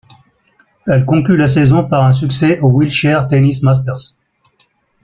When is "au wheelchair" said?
2.61-3.27